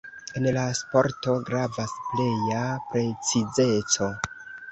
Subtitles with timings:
[0.39, 2.63] En la sporto gravas pleja
[2.93, 4.09] precizeco.